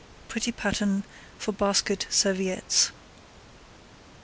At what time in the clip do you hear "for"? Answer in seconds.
1.37-1.51